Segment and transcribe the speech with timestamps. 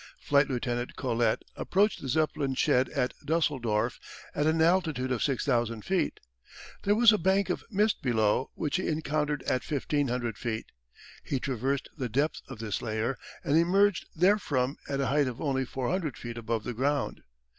[0.19, 3.99] Flight Lieutenant Collet approached the Zeppelin shed at Dusseldorf
[4.33, 6.19] at an altitude of 6,000 feet.
[6.81, 10.65] There was a bank of mist below, which he encountered at 1,500 feet.
[11.23, 15.65] He traversed the depth of this layer and emerged therefrom at a height of only
[15.65, 17.21] 400 feet above the ground.